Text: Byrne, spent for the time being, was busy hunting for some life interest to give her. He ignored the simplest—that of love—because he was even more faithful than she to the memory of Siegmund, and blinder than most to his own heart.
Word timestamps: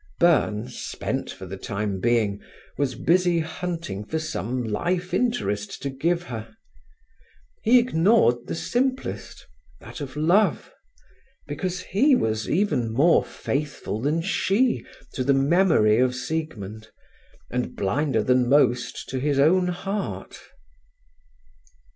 Byrne, 0.19 0.67
spent 0.67 1.29
for 1.29 1.45
the 1.45 1.57
time 1.57 1.99
being, 1.99 2.41
was 2.75 2.95
busy 2.95 3.37
hunting 3.41 4.03
for 4.03 4.17
some 4.17 4.63
life 4.63 5.13
interest 5.13 5.79
to 5.83 5.91
give 5.91 6.23
her. 6.23 6.55
He 7.61 7.77
ignored 7.77 8.47
the 8.47 8.55
simplest—that 8.55 10.01
of 10.01 10.15
love—because 10.17 11.81
he 11.81 12.15
was 12.15 12.49
even 12.49 12.91
more 12.91 13.23
faithful 13.23 14.01
than 14.01 14.23
she 14.23 14.83
to 15.13 15.23
the 15.23 15.35
memory 15.35 15.99
of 15.99 16.15
Siegmund, 16.15 16.87
and 17.51 17.75
blinder 17.75 18.23
than 18.23 18.49
most 18.49 19.07
to 19.09 19.19
his 19.19 19.37
own 19.37 19.67
heart. 19.67 20.39